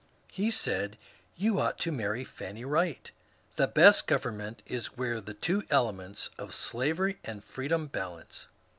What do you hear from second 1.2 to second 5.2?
"You ought to marry Fanny Wright. The best government is